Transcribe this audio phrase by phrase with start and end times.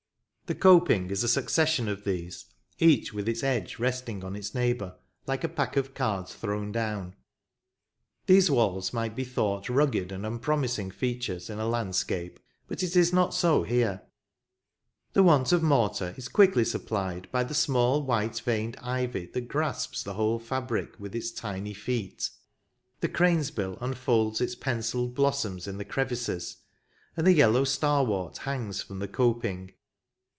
[0.47, 2.43] The coping is a succession of these,
[2.77, 7.15] each with its edge resting on its neighbour, like a pack of cards thrown down.
[8.25, 12.37] These walls might be thought rugged and unpromising features in a land scape,
[12.67, 14.01] but it is not so here;
[15.13, 20.03] the want of mortar is quickly supplied by the small white veined ivy that grasps
[20.03, 22.29] the whole fabric with its tiny feet.
[22.99, 26.57] The cranes bill unfolds its pen cilled blossoms in the crevices,
[27.15, 29.71] and the yellow starwort hangs from the coping.